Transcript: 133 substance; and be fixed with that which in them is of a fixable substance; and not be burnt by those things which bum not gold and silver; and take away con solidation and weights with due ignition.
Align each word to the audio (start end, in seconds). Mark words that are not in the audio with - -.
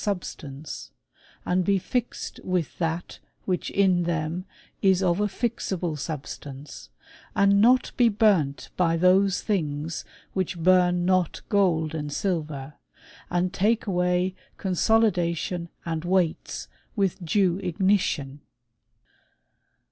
133 0.03 0.17
substance; 0.17 0.91
and 1.45 1.63
be 1.63 1.77
fixed 1.77 2.39
with 2.43 2.79
that 2.79 3.19
which 3.45 3.69
in 3.69 4.01
them 4.05 4.45
is 4.81 5.03
of 5.03 5.19
a 5.19 5.27
fixable 5.27 5.95
substance; 5.95 6.89
and 7.35 7.61
not 7.61 7.91
be 7.97 8.09
burnt 8.09 8.71
by 8.75 8.97
those 8.97 9.43
things 9.43 10.03
which 10.33 10.57
bum 10.63 11.05
not 11.05 11.43
gold 11.49 11.93
and 11.93 12.11
silver; 12.11 12.73
and 13.29 13.53
take 13.53 13.85
away 13.85 14.33
con 14.57 14.73
solidation 14.73 15.67
and 15.85 16.03
weights 16.03 16.67
with 16.95 17.23
due 17.23 17.57
ignition. 17.59 18.39